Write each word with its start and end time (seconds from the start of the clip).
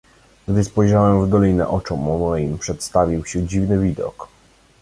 "Gdy 0.47 0.63
spojrzałem 0.63 1.25
w 1.25 1.29
dolinę, 1.29 1.67
oczom 1.67 1.99
moim 1.99 2.57
przedstawił 2.57 3.25
się 3.25 3.47
dziwny 3.47 3.79
widok." 3.83 4.27